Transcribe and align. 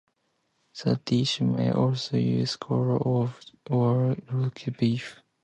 The 0.83 0.95
dish 1.05 1.41
may 1.41 1.69
also 1.71 2.17
use 2.17 2.55
corned 2.55 3.03
or 3.69 4.17
roast 4.33 4.77
beef. 4.79 5.21